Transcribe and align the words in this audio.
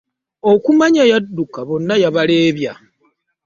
Okumanya 0.51 1.03
yadduka 1.11 1.59
bonna 1.67 1.95
yabaleebya. 2.03 2.73